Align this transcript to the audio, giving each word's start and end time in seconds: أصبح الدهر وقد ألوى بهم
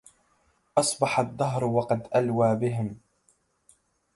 أصبح 0.77 1.19
الدهر 1.19 1.65
وقد 1.65 2.07
ألوى 2.15 2.55
بهم 2.55 2.97